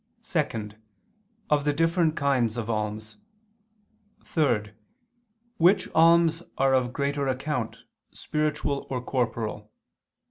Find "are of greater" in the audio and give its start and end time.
6.57-7.27